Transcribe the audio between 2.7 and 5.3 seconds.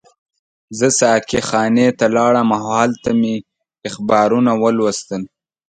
هلته مې اخبارونه ولوستل.